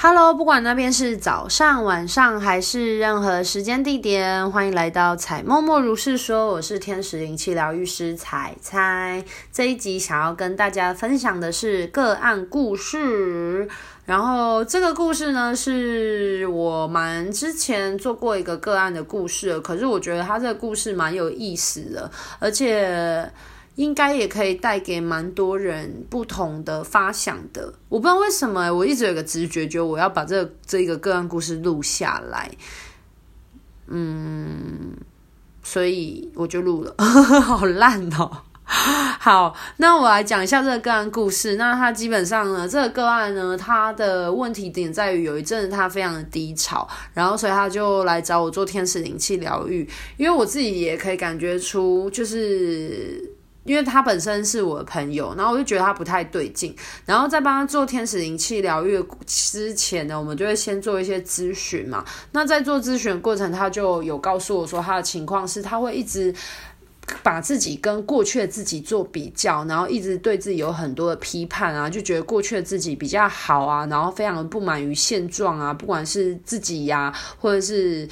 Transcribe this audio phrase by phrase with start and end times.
[0.00, 6.52] Hello，不管那边是早上、晚上还是任何时间地点，欢迎来到彩默默如是说。
[6.52, 9.24] 我是天使灵气疗愈师彩彩。
[9.50, 13.68] 这一集想要跟大家分享的是个案故事。
[14.04, 22.08] 然后这个故事呢，是我蛮之前做过一个个案的故事，可是我觉得他这个故事蛮有意思的，
[22.38, 23.28] 而且。
[23.78, 27.72] 应该也可以带给蛮多人不同的发想的。
[27.88, 32.50] 我不知道为什么，我一直有个直觉，觉得我要把这、这个个案故事录下来。
[33.86, 34.96] 嗯，
[35.62, 38.42] 所以我就录了， 好烂哦。
[38.64, 41.54] 好，那我来讲一下这个个案故事。
[41.54, 49.88] 那他基本上呢，这个个案呢，他的问题点在于有一阵子他非常的低潮，然后所以他就来找我做天使灵气疗愈。
[50.16, 53.37] 因为我自己也可以感觉出，就是。
[53.68, 62.02] 因为他本身是我的朋友，然后我就觉得他不太对劲，然后在帮他做天使灵气疗愈之前呢，我们就会先做一些咨询嘛。
[62.32, 66.34] 那在做咨询过程，他就有告诉我说，他的情况是他会一直
[67.22, 78.08] 把自己跟过去的自己做比较，然后一直对自己有很多的批判啊，就觉得过去的自己比较好啊，然后非常的不满于现状啊，不管是自己呀、或者是。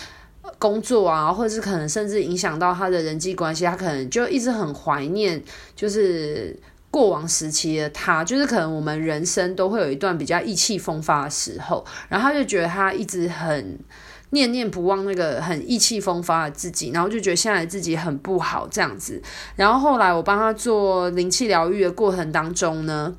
[0.58, 5.42] 工作啊，或者是可能甚至影响到他的人际关系，他可能就一直很怀念，
[5.74, 6.58] 就是
[6.90, 13.78] 过往时期的他，就是可能我们人生都会有一段比较意气风发的时候，然后他就觉得他一直很
[14.30, 19.22] 念念不忘那个很意气风发的自己，然后就觉得现在自己很不好这样子，
[19.56, 23.14] 然后后来我帮他做灵气疗愈的过程当中呢，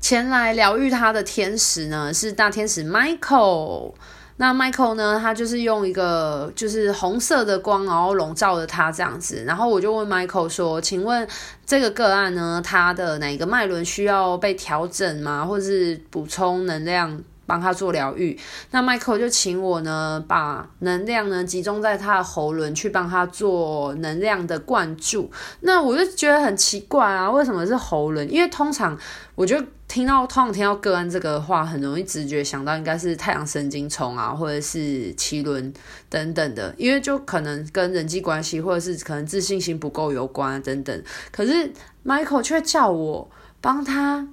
[0.00, 3.94] 前来疗愈他的天使呢是大天使 Michael。
[4.36, 5.18] 那 Michael 呢？
[5.20, 9.44] 他就是用一个就是红色的光，然后笼罩着他这样子。
[9.46, 11.26] 然后我就问 Michael 说：“请问
[11.64, 15.44] 这个个案呢，他的哪个脉轮需要被调整吗？
[15.44, 18.38] 或者是补充能量？”帮他做疗愈，
[18.70, 25.30] 那 Michael 就请我呢，把能量呢集中在他的喉轮，去帮他做能量的灌注。
[25.60, 28.32] 那我就觉得很奇怪啊，为什么是喉轮？
[28.32, 28.96] 因为通常
[29.34, 35.70] 我就听到通常听到个案这个话，很容易直觉想到应该是太阳神经丛啊，或者是脐轮
[36.08, 41.02] 等等的，因为就可能跟人际关系或者是可能自信心不够有关，等等。
[41.30, 41.70] 可是
[42.06, 44.26] Michael 却叫我帮他。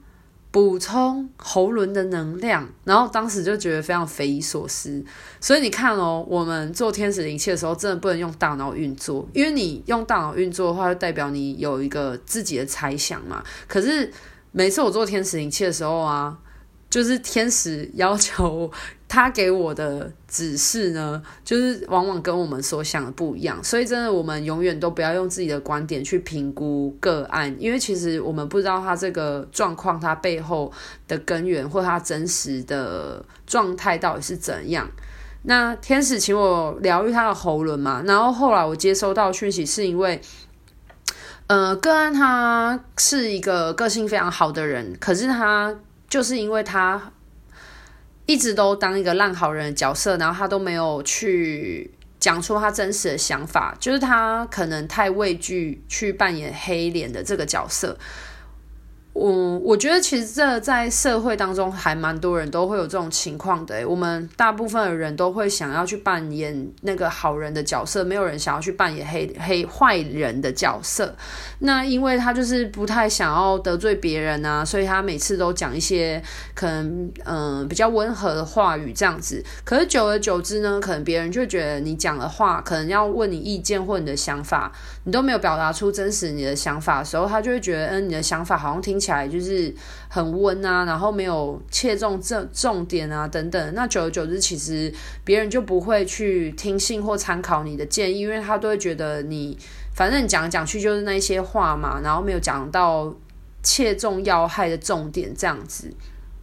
[0.51, 5.05] 补充喉轮的能量，然后当时就觉得非常匪夷所思。
[5.39, 13.43] 所以你看哦，我们做天使灵气的时候，真的不能用大脑运作，因为你用大脑运作的话，就代表你有一个自己的猜想嘛。
[13.67, 14.11] 可是
[14.51, 16.37] 每次我做天使灵气的时候啊，
[16.89, 18.71] 就是天使要求。
[19.11, 30.71] 他给我的指示呢，就是往往跟我们所想的不一样，所以真的，我们永远都不要用自己的观点去评估个案，因为其实我们不知道他这个状况，他背后
[31.07, 34.87] 的根源或他真实的状态到底是怎样。
[35.41, 40.21] 那天使请我疗愈他的喉咙嘛，然后后来我接收到讯息，是因为，
[41.49, 45.75] 呃，个案他是一个个性非常好的人，可是他
[46.07, 47.11] 就是因为他。
[48.25, 57.97] 一直都当一个烂好人的角色，然后他都没有去讲出他真实的想法，就是他可能太畏惧去扮演黑脸的这个角色。
[59.11, 63.85] 我我觉得其实这在社会当中还蛮多人都会有这种情况的。
[63.85, 71.13] 我们大部分的人都会想要去扮演那个好人的角色，没有人想要去扮演黑黑坏人的角色。
[71.59, 76.21] 那因为他就是不太想要得罪别人啊，所以他每次都讲一些
[76.53, 79.43] 可能嗯、比较温和的话语这样子。
[79.65, 84.71] 可是久而久之呢，可能别人就觉得你讲的话，可能要问你意见或你的想法，
[85.03, 89.09] 你都没有表达出真实你的想法的时候，他就会觉得嗯你的想法好像听起来。
[89.09, 89.73] 起来就是
[90.07, 93.73] 很温啊，然后没有切中这重点啊，等等。
[93.73, 94.93] 那久而久之，其实
[95.23, 99.57] 别人就不会去听信或参考你的建议，因为他都会觉得你
[99.95, 103.11] 反正讲讲去就是那些话嘛，然后没有讲到
[103.63, 105.91] 切中要害的重点这样子。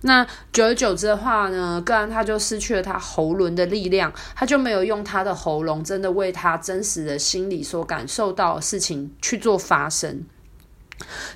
[0.00, 10.24] 那久而久之的话呢，个案他就失去了他喉轮的力量，他就没有用他的喉咙真的为他真实的心理所感受到的事情去做发声。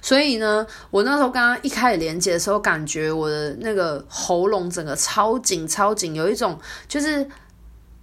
[0.00, 6.58] 所以呢，我那时候刚刚一开始连接的时候，感觉我的那个喉咙整个超紧超紧，有一种
[6.88, 7.30] 就是不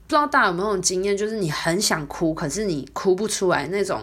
[0.09, 4.01] 知道大家有没有那种经验，就是你很想哭，可是你哭不出来那种，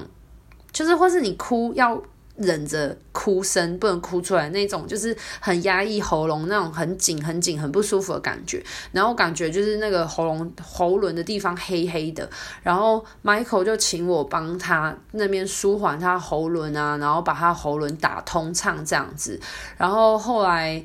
[0.73, 2.03] 就是或是你哭要。
[2.37, 12.29] 忍着哭声不能哭出来，那种就是很压抑喉咙那种很紧很紧很不舒服的感觉，然后感觉就是那个喉咙喉轮的地方黑黑的，
[12.63, 19.41] 然后 Michael 就请我帮他那边舒缓他喉轮啊，然后把他喉轮打通畅这样子，
[19.77, 20.83] 然后后来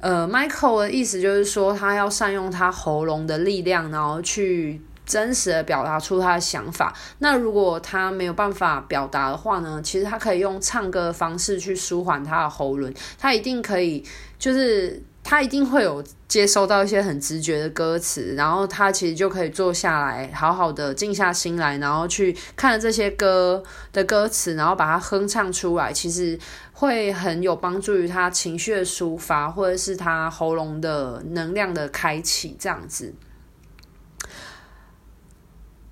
[0.00, 4.80] 呃，Michael 的意思就是说，他要善用他喉咙的力量，然后去
[5.10, 6.94] 真实的表达出他的想法。
[7.18, 14.04] 那如果他没有办法表达的话呢，其实他可以用唱歌的方式去舒缓他的喉咙，他一定可以，
[14.38, 15.02] 就是。
[15.22, 26.38] 他一定会有接收到一些很直觉的歌词，然后他其实就可以坐下来，好好的静下心来，然后去看这些歌的歌词，然后把它哼唱出来，其实
[26.72, 33.14] 会很有帮助于他情绪的抒发，或者是他喉咙的能量的开启，这样子。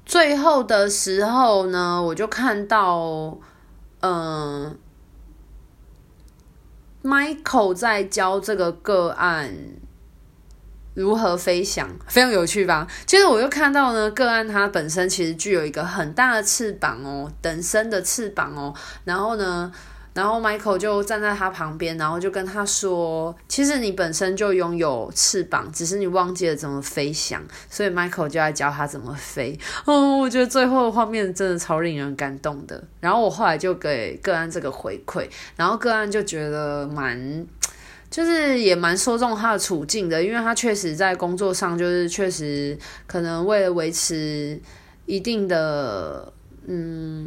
[0.08, 3.38] 最后的时候呢，我就看到，
[4.00, 4.78] 嗯。
[7.04, 9.54] Michael 在教这个个案
[10.94, 12.88] 如何飞翔，非常有趣吧？
[13.06, 19.70] 其实我又看到呢，个案它本身其实具有一个很大的翅膀哦，等身的翅膀哦，然后呢。
[20.18, 29.56] 然后 Michael 就站在他旁边，然后就跟他说：“其实你本身就拥有翅膀，只是你忘记了怎么飞翔。”所以 Michael 就在教他怎么飞。
[29.84, 32.82] 哦，我觉得最后的画面真的超令人感动的。
[32.98, 37.46] 然后我后来就给个案这个回馈，然后个案就觉得蛮，
[38.10, 42.76] 就是也蛮说中他的处境的，因为他确实在工作上就是确实
[43.06, 44.60] 可能为了维持
[45.06, 46.32] 一定的
[46.66, 47.24] 嗯。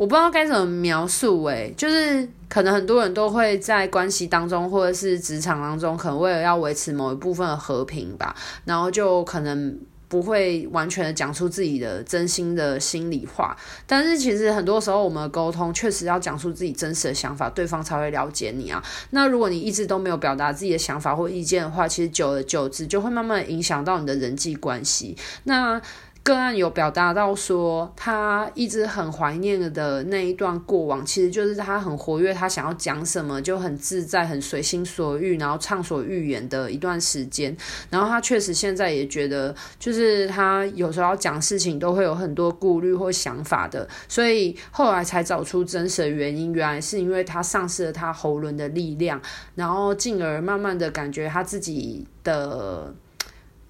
[0.00, 13.54] 我不知道该怎么描述，诶，就是可能很多人都会在关系当中，或者是职场当中，可能为了要维持某一部分的和平吧，然后就可能不会完全的讲出自己的真心的心里话。
[13.86, 18.82] 但是其实很多时候，我们的沟通确实要讲出自己真实的想法，对方才会了解你啊。
[19.10, 25.14] 那如果你一直都没有表达自己的想法或意见的话，其实久而久之就会慢慢影响到你的人际关系。
[25.44, 25.78] 那
[26.22, 37.56] 个案有表达到说，他一直很怀念的那一段过往，其实就是他很活跃，他想要讲什么就很自在、很随心所欲，然后畅所欲言的一段时间。
[37.88, 49.20] 然后他确实现在也觉得，就是他有时候要讲事情都会有很多顾虑或想法的，所以后来才找出真实的原因，原来是因为他丧失了他喉咙的力量，
[49.54, 52.94] 然后进而慢慢的感觉他自己的。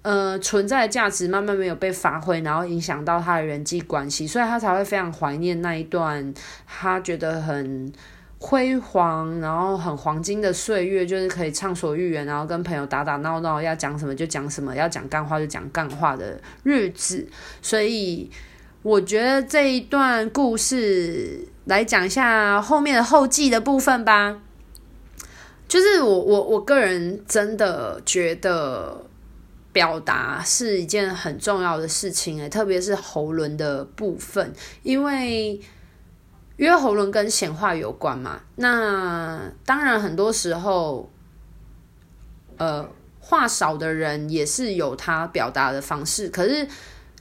[0.03, 6.33] 呃，存在的价值慢慢没有被发挥，然后影响到他的人际关系，所以他才会非常怀念那一段
[6.65, 7.93] 他觉得很
[8.39, 17.27] 辉煌，然后很黄金的岁月，就是可以畅所欲言，然后跟朋友打打闹闹，要讲什么就讲什么，要讲干话就讲干话的日子。
[17.61, 18.27] 所以
[18.81, 24.39] 我觉得这一段故事来讲一下后面的后记的部分吧，
[25.67, 29.05] 就是我我我个人真的觉得。
[29.73, 34.53] 表达是一件很重要的事情诶，特别是喉轮的部分，
[34.83, 35.53] 因为
[36.57, 38.41] 因为喉轮跟显化有关嘛。
[38.57, 41.09] 那当然，很多时候，
[42.57, 42.85] 呃，
[43.19, 46.27] 话少的人也是有他表达的方式。
[46.27, 46.67] 可是，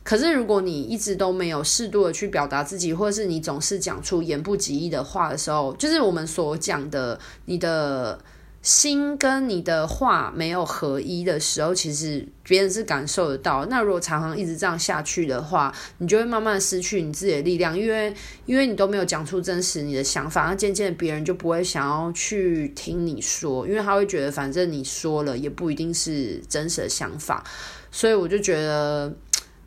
[0.03, 8.19] 可是如果你一直都没有适度的去表达自己，或是你总是讲出言不及义的话的时候，就是我们所讲的你的。
[8.63, 13.65] 心跟你的话没有合一的时候，其实别人是感受得到。
[13.67, 18.15] 那如果常常一直这样下去的话，你就会慢慢失去你自己的力量，因为
[18.45, 27.43] 因为你都没有讲出真实你的想法，那渐渐别人就不会想要去听你说，因为他会觉得反正你说了也不一定是真实的想法。
[27.91, 29.11] 所以我就觉得，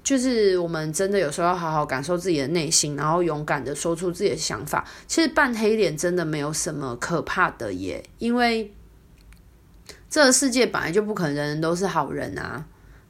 [0.03, 4.85] 就是我们真的有时候要好好感受自己的内心，然后勇敢的说出自己的想法。
[5.07, 8.71] 其实扮黑脸真的没有什么可怕的耶，因为。
[10.13, 12.63] 这个世界本来就不可能人人都是好人啊，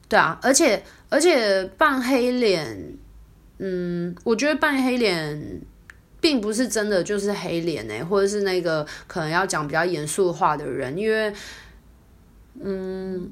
[0.08, 2.94] 对啊，而且而且扮黑脸，
[3.58, 5.60] 嗯，我觉得扮黑脸
[6.22, 11.34] 并不是真的就是黑脸欸，或者是那个可能要讲比较严肃话的人，因为，
[12.62, 13.30] 嗯。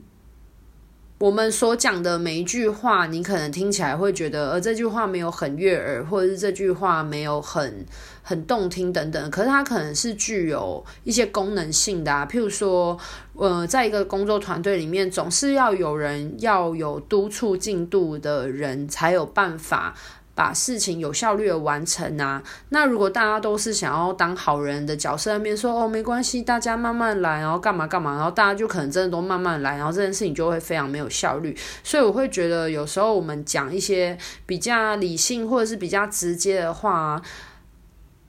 [1.21, 7.85] 我们所讲的每一句话，你可能听起来会觉得，呃，这句话没有很悦耳，或者是这句话没有很
[8.23, 9.29] 很动听等等。
[9.29, 12.97] 可是它可能是具有一些功能性的啊，譬如说，
[13.35, 19.93] 呃，在一个工作团队里面，总是要有人要有督促进度的人，才有办法。
[20.33, 22.41] 把事情有效率的完成啊！
[22.69, 31.55] 那如果大家都是想要当好人的角色，那边说哦，没关系，大家慢慢来，然后干嘛干嘛，然后大家就可能真的都慢慢来，然后这件事情就会非常没有效率。
[31.83, 37.21] 所以我会觉得有时候我们讲一些比较理性或者是比较直接的话，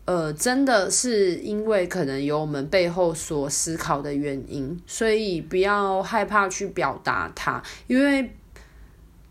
[0.04, 8.34] 呃，真的是因为可能有我们背后所思考的原因，所以不要害怕去表达它，因为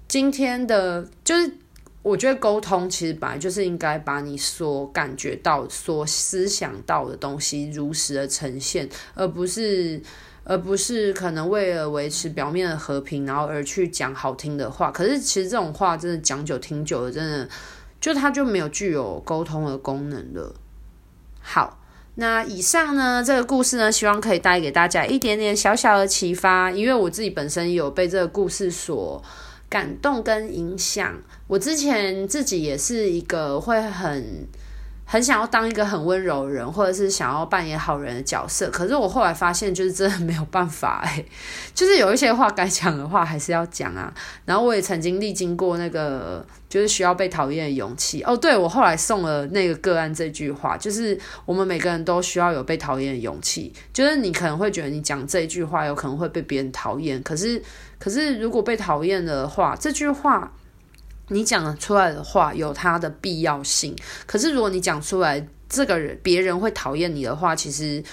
[0.07, 1.57] 今天的就是。
[2.03, 10.01] 我觉得沟通其实本来就是应该把你所感觉到、所思想到的东西如实的呈现，而不是
[10.43, 14.89] 而不是可能为了维持表面的和平，然后而去讲好听的话。
[14.89, 17.47] 可是其实这种话真的讲久听久了，真的
[17.99, 20.55] 就它就没有具有沟通的功能了。
[21.39, 21.79] 好，
[22.15, 29.23] 那以上呢，这个故事呢，希望可以带给大家一点点小小的启发，因为我自己本身有被这个故事所
[29.71, 31.23] 感动跟影响。
[31.47, 34.45] 我之前自己也是一个会很。
[35.11, 41.21] 很想要当一个很温柔的人，或者是想要扮演好人的角色，可是我后来发现，就是真的没有办法哎，
[41.75, 44.13] 就是有一些话该讲的话还是要讲啊。
[44.45, 48.23] 然后我也曾经历经过那个，就是需要被讨厌的勇气。
[48.23, 53.73] 哦，对，我后来送了那个个案这句话，就是我们每个人都需要有被讨厌的勇气。
[53.91, 57.61] 就是你可能会觉得你讲这句话有可能会被别人讨厌，可是，
[57.99, 60.53] 可是如果被讨厌的话，这句话。
[61.31, 63.95] 你讲出来的话有它的必要性，
[64.25, 68.03] 可是如果你讲出来，这个人别人会讨厌你的话，其实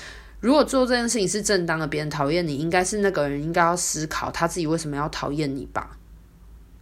[0.41, 5.99] 如果做这件事情是正当的，别人讨厌你，应该是那个人应该要思考他自己为什么要讨厌你吧？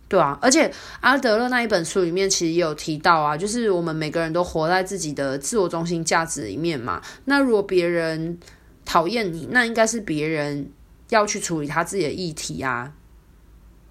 [0.09, 7.02] 对啊，而且阿德勒那一本书里面其实也有提到啊，就是我们每个人都活在自己的自我中心价值里面嘛。
[7.25, 8.38] 那如果别人
[8.85, 10.71] 讨厌你，那应该是别人
[11.09, 12.93] 要去处理他自己的议题啊。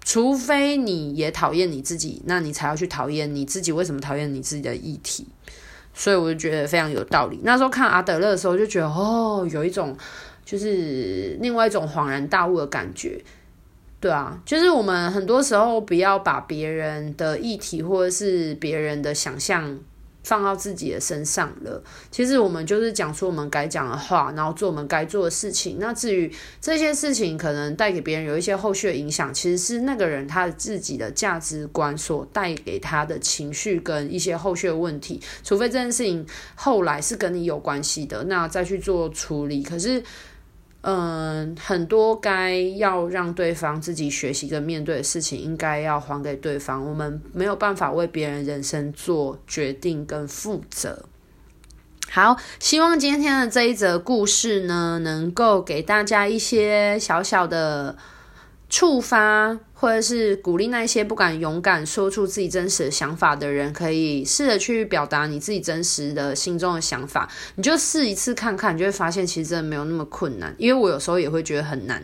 [0.06, 3.72] 除非你也讨厌你自己，那你才要去讨厌你自己。
[3.72, 5.26] 为什么讨厌你自己的议题？
[5.92, 7.40] 所以我就觉得非常有道理。
[7.42, 9.96] 那时候看阿德勒的时候，就觉得哦，有一种
[10.44, 13.20] 就是另外一种恍然大悟的感觉。
[13.98, 19.76] 对啊，就是我们很多时候不要把别人的议题或者是别人的想象。
[20.26, 21.80] 放到自己的身上了。
[22.10, 25.76] 其实我们就是讲出我们该讲的话，然后做我们该做的事情。
[25.78, 26.28] 那至于
[26.60, 35.20] 这些事情可能带给别人有一些后续的影响，其实是那个人他自己的价值观所带给他的情绪跟一些后续的问题。
[35.44, 39.62] 除非这件事情后来是跟你有关系的，那再去做处理。
[39.62, 40.02] 可是。
[40.82, 46.84] 嗯，很多该要让对方自己学习跟面对的事情，应该要还给对方。
[46.86, 51.06] 我们没有办法为别人人生做决定跟负责。
[52.08, 57.96] 好，希望今天的这一则故事呢，能够给大家一些小小的。
[58.68, 67.28] 触发或者是鼓励那些不敢勇敢说出自己真实的想法的人，可以试着去表达你自己真实的心中的想法。
[67.54, 70.54] 你就试一次看看，你就会发现其实真的没有那么困难。
[70.58, 72.02] 因为我有时候也会觉得很难，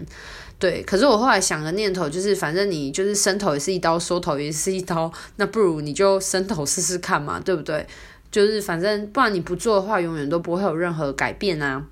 [0.58, 0.82] 对。
[0.84, 7.84] 可是我后来想个念头，就是反正你就是伸头也是一刀，缩头也是一刀，那不如你就伸头试试看嘛，对不对？
[8.30, 11.84] 就是反正不然你不做的话，永远都不会有任何改变啊。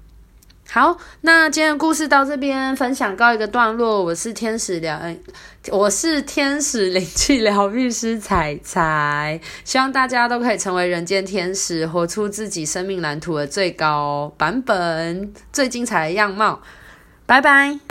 [0.72, 4.04] 好，那今天的故事到这边分享告一个段落。
[4.04, 5.00] 我是天使疗，
[5.72, 16.60] 我是天使灵气疗愈师彩彩，希望大家都可以成为人间天使，活出自己生命蓝图的最高版本、最精彩的样貌。
[17.26, 17.89] 拜拜。